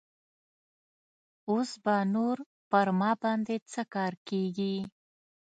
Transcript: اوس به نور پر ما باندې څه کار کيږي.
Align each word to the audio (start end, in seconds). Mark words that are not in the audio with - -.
اوس 1.49 1.71
به 1.83 1.95
نور 2.13 2.37
پر 2.69 2.87
ما 2.99 3.11
باندې 3.21 3.55
څه 3.71 3.81
کار 3.93 4.13
کيږي. 4.27 4.75